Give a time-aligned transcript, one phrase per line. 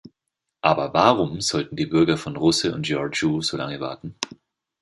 [0.61, 4.15] Aber warum sollten die Bürger von Russe und Giurgiu so lange warten?